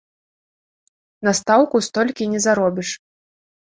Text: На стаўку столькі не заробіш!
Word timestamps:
На 1.29 1.35
стаўку 1.39 1.77
столькі 1.91 2.31
не 2.35 2.39
заробіш! 2.47 2.89